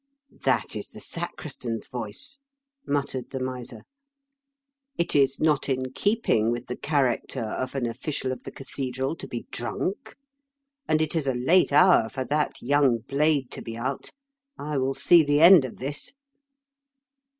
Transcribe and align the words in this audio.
"That 0.45 0.75
is 0.75 0.87
the 0.87 0.99
sacristan's 0.99 1.87
voice/' 1.87 2.39
muttered 2.87 3.29
the 3.29 3.39
miser. 3.39 3.83
"It 4.97 5.15
is 5.15 5.39
not 5.39 5.69
in 5.69 5.91
keeping 5.93 6.49
with 6.49 6.65
the 6.65 6.73
A 6.73 6.73
LEGEND 6.73 6.73
OF 6.73 6.81
GUNDULFH'S 6.81 7.33
TOWEB, 7.33 7.43
97 7.43 7.45
character 7.45 7.63
of 7.63 7.75
an 7.75 7.85
official 7.87 8.31
of 8.31 8.43
the 8.43 8.51
cathedral 8.51 9.15
to 9.17 9.27
be 9.27 9.45
drunk, 9.51 10.15
and 10.87 11.03
it 11.03 11.15
is 11.15 11.27
a 11.27 11.35
late 11.35 11.71
hour 11.71 12.09
for 12.09 12.25
that 12.25 12.59
young 12.63 12.97
blade 13.07 13.51
to 13.51 13.61
be 13.61 13.77
out. 13.77 14.09
I 14.57 14.79
will 14.79 14.95
see 14.95 15.21
the 15.23 15.39
end 15.39 15.63
of 15.65 15.77
this." 15.77 16.13